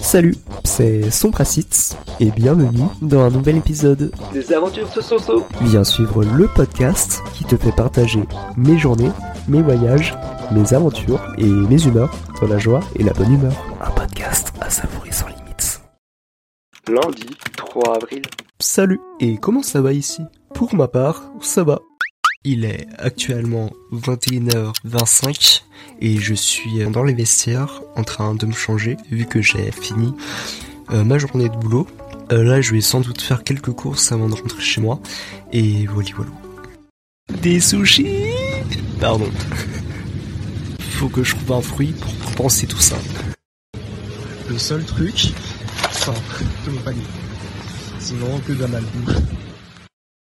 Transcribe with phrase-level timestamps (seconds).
[0.00, 5.46] Salut, c'est Sompracitz et bienvenue dans un nouvel épisode des aventures de Soso.
[5.62, 8.22] Viens suivre le podcast qui te fait partager
[8.58, 9.10] mes journées,
[9.48, 10.14] mes voyages,
[10.50, 13.54] mes aventures et mes humeurs dans la joie et la bonne humeur.
[13.80, 15.80] Un podcast à savourer sans limites.
[16.88, 18.22] Lundi 3 avril.
[18.60, 20.22] Salut, et comment ça va ici?
[20.54, 21.80] Pour ma part, ça va.
[22.44, 25.62] Il est actuellement 21h25
[26.00, 30.12] et je suis dans les vestiaires en train de me changer vu que j'ai fini
[30.90, 31.86] euh, ma journée de boulot.
[32.32, 35.00] Euh, là, je vais sans doute faire quelques courses avant de rentrer chez moi
[35.52, 36.30] et voilà voilà.
[37.40, 38.08] Des sushis?
[38.98, 39.30] Pardon.
[40.80, 42.96] Faut que je trouve un fruit pour penser tout ça.
[44.48, 45.32] Le seul truc,
[45.84, 46.14] enfin,
[46.66, 47.02] de mon panier.
[48.00, 48.80] Sinon, que de la.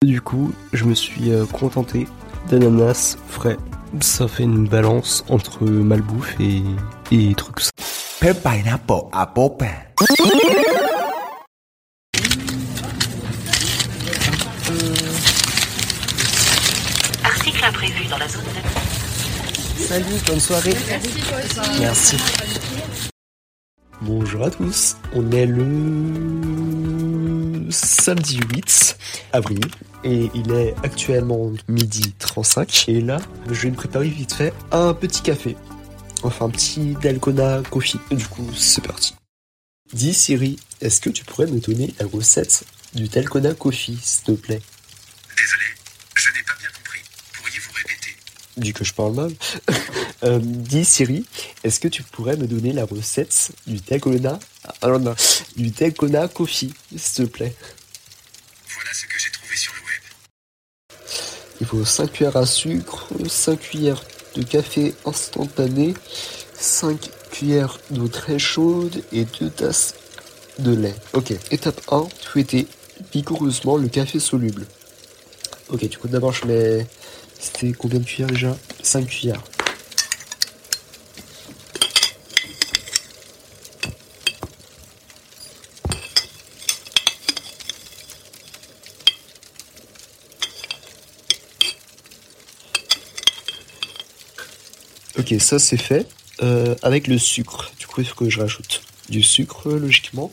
[0.05, 2.07] Du coup, je me suis euh, contenté
[2.49, 3.57] d'ananas frais.
[4.01, 6.63] Ça fait une balance entre malbouffe et,
[7.11, 7.65] et trucs.
[8.21, 9.41] pineapple apple
[17.25, 19.83] Article imprévu dans la zone de...
[19.83, 20.77] Salut, bonne soirée.
[21.81, 22.17] Merci.
[24.03, 24.97] Bonjour à tous.
[25.13, 25.67] On est le
[27.71, 28.97] samedi 8
[29.33, 29.59] avril
[30.05, 33.19] et il est actuellement midi 35 et là
[33.51, 35.57] je vais me préparer vite fait un petit café.
[36.23, 38.01] Enfin un petit Dalgona coffee.
[38.11, 39.15] Du coup c'est parti.
[39.93, 42.65] Dis Siri est-ce que tu pourrais me donner la recette
[42.95, 44.63] du Dalgona coffee s'il te plaît?
[45.37, 45.65] Désolé
[46.15, 47.01] je n'ai pas bien compris.
[47.35, 48.17] Pourriez-vous répéter?
[48.57, 49.33] Du que je parle mal.
[50.25, 51.25] Euh, dis Siri
[51.63, 54.41] est-ce que tu pourrais me donner la recette du Dalgona
[54.83, 55.15] alors non,
[55.57, 57.55] du Dalgona coffee s'il te plaît?
[58.75, 59.88] Voilà ce que j'ai trouvé sur le web.
[61.61, 64.03] Il faut 5 cuillères à sucre, 5 cuillères
[64.35, 65.95] de café instantané,
[66.55, 69.95] 5 cuillères d'eau très chaude et 2 tasses
[70.59, 70.95] de lait.
[71.15, 72.67] Ok, étape 1, fouetter
[73.13, 74.67] vigoureusement le café soluble.
[75.69, 76.87] Ok, du coup d'abord je mets...
[77.41, 78.57] C'était combien de cuillères déjà?
[78.83, 79.43] 5 cuillères.
[95.31, 96.09] Ok, ça c'est fait.
[96.43, 98.81] Euh, avec le sucre, du coup il faut que je rajoute
[99.11, 100.31] du sucre logiquement.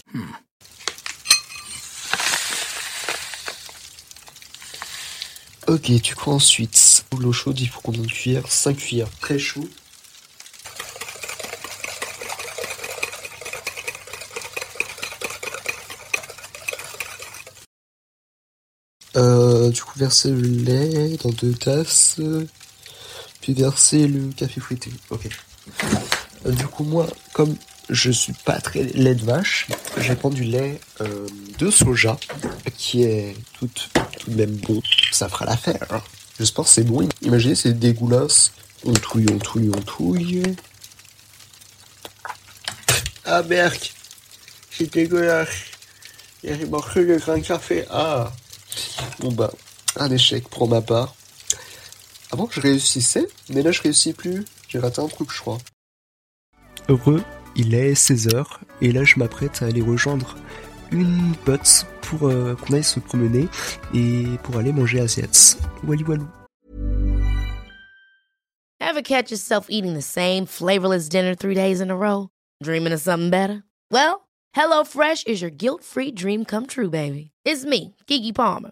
[5.68, 9.10] Ok, du coup ensuite, l'eau chaude, il faut combien de cuillères 5 cuillères.
[9.20, 9.68] Très chaud.
[19.18, 22.18] Euh, du coup verser le lait dans deux tasses
[23.46, 24.92] puis verser le café fouetté.
[25.12, 25.30] Ok.
[26.48, 27.56] Euh, du coup, moi, comme
[27.92, 29.68] je suis pas très lait de vache,
[30.00, 31.28] je prendre du lait euh,
[31.60, 32.18] de soja,
[32.76, 33.70] qui est tout,
[34.20, 34.82] tout de même bon.
[35.12, 35.86] Ça fera l'affaire.
[35.92, 36.02] Hein.
[36.40, 37.08] J'espère que c'est bon.
[37.22, 38.52] Imaginez, c'est dégueulasse.
[38.84, 40.42] On touille, on touille, on touille.
[43.26, 43.78] Ah, merde
[44.72, 45.50] C'est dégueulasse.
[46.44, 47.86] Il manque le grain de café.
[47.92, 48.34] Ah
[49.20, 49.52] Bon bah,
[49.98, 51.14] un échec pour ma part.
[52.36, 54.44] Avant, je réussissais, mais là, je réussis plus.
[54.68, 55.58] J'ai raté un truc, je crois.
[56.90, 57.24] Heureux,
[57.56, 58.44] il est 16h,
[58.82, 60.36] et là, je m'apprête à aller rejoindre
[60.92, 63.48] une pote pour euh, qu'on aille se promener
[63.94, 65.56] et pour aller manger Asiats.
[65.86, 66.28] Wally Walou.
[68.82, 72.28] Ever catch yourself eating the same flavorless dinner three days in a row?
[72.62, 73.64] Dreaming of something better?
[73.92, 74.28] Well,
[74.58, 77.32] HelloFresh is your guilt-free dream come true, baby.
[77.46, 78.72] It's me, Kiki Palmer.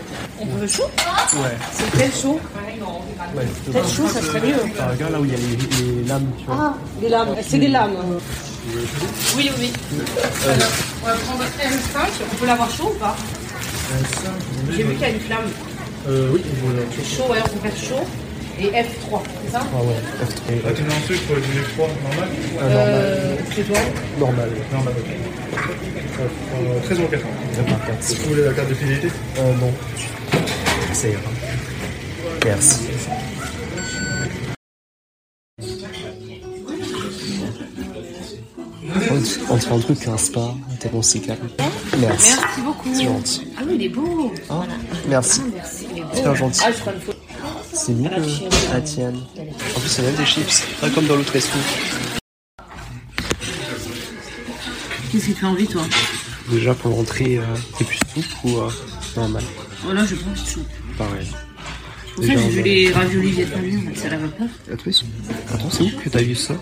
[0.41, 0.89] On veut chaud?
[1.33, 1.57] Ouais.
[1.73, 2.39] C'est quel chaud
[3.35, 4.55] ouais Quel chaud, ça serait mieux.
[4.71, 6.55] Enfin, regarde là où il y a les, les lames, tu vois.
[6.59, 7.35] Ah, des lames.
[7.47, 7.95] C'est des lames.
[9.35, 9.71] Oui, oui.
[10.45, 10.67] Alors,
[11.03, 11.99] on va prendre M5.
[12.31, 13.15] On peut l'avoir chaud ou pas?
[14.75, 15.49] J'ai vu qu'il y a une flamme.
[16.07, 16.81] Euh, oui, voilà.
[16.95, 18.05] C'est chaud, ouais, on peut faire chaud.
[18.59, 19.61] Et F3, c'est ça?
[19.73, 19.95] Ah ouais,
[20.25, 20.61] F3.
[20.67, 22.29] Ah, tu mets un sucre pour du 3 normal?
[22.61, 23.79] Euh, C'est quoi
[24.19, 24.49] Normal.
[24.71, 25.09] Normal, ok.
[26.19, 27.29] Euh, 13 euros 80.
[27.55, 28.03] Ça part 4.
[28.03, 29.07] Si vous voulez la carte de fidélité?
[29.39, 29.71] Euh, non.
[30.93, 31.21] Ça ira.
[32.45, 32.79] Merci.
[39.49, 41.49] On, te fait un truc, un spa, tellement c'est calme.
[41.99, 42.33] Merci.
[42.35, 42.89] Merci beaucoup.
[42.93, 43.47] C'est gentil.
[43.57, 44.33] Ah oui, il est beau.
[44.49, 44.63] Hein
[45.07, 45.41] Merci.
[45.53, 45.85] Merci.
[45.95, 46.15] est beau.
[46.15, 46.61] Super gentil.
[46.65, 47.17] Ah, je prends une photo.
[47.73, 49.15] C'est mieux que la tienne.
[49.75, 50.63] En plus, c'est même des chips.
[50.81, 51.57] Pas comme dans l'autre resto.
[55.11, 55.83] Qu'est-ce qui te fait envie, toi?
[56.49, 57.43] Déjà, pour l'entrée, euh,
[57.77, 57.99] c'est plus
[58.43, 58.69] ou euh,
[59.15, 59.43] normal?
[59.87, 60.67] Oh là, je prends de soupe.
[60.97, 61.27] Pareil.
[61.27, 64.43] C'est pour ça que j'ai vu les raviolis vietnamiens, ça la va pas.
[64.71, 65.05] Attends, ils sont-
[65.53, 66.53] Attends, c'est où que t'as vu ça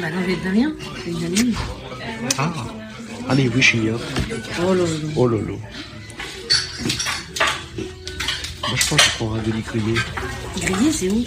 [0.00, 0.72] Bah non, vietnamien,
[1.04, 1.54] c'est une amie.
[2.38, 2.52] Ah
[3.28, 4.00] Ah, mais oui, j'ignore.
[4.66, 4.88] Oh là là.
[5.16, 5.58] Oh lolo.
[8.62, 9.94] Moi, je pense que je prendrai de grillé.
[10.60, 11.24] Grillé, c'est où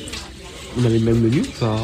[0.77, 1.83] On avait le même menu ou pas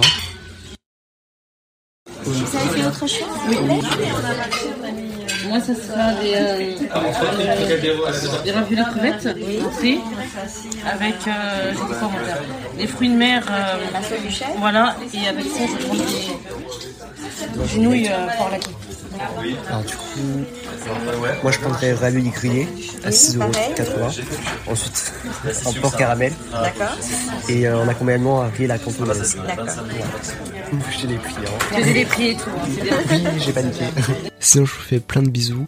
[5.50, 12.19] Moi, ça sera des, euh, euh, des raviolis crevettes, avec, euh, j'ai dit quoi, mon
[12.24, 12.42] père
[12.78, 13.78] Des fruits de mer, euh,
[14.60, 18.57] voilà, et avec ça, je prends des, des nouilles euh, par la
[19.67, 20.45] alors du coup,
[21.44, 22.67] moi je prendrais ravioli grillé
[23.03, 24.21] à 6,80€.
[24.67, 25.13] Ensuite,
[25.65, 26.33] un porc caramel.
[26.51, 26.97] D'accord.
[27.47, 29.38] Et euh, en accompagnement à la cantonaise.
[29.47, 29.67] D'accord.
[30.91, 31.35] Je prix.
[31.38, 31.77] Hein.
[31.77, 32.50] Je les prix et tout.
[32.50, 33.85] Hein, oui, j'ai paniqué.
[34.39, 35.67] Sinon, je vous fais plein de bisous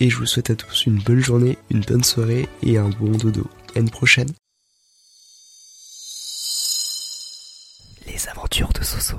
[0.00, 3.12] et je vous souhaite à tous une bonne journée, une bonne soirée et un bon
[3.12, 3.46] dodo.
[3.76, 4.28] À une prochaine.
[8.06, 9.16] Les aventures de Soso.